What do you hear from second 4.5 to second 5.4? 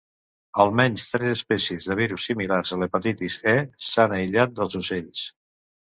dels ocells.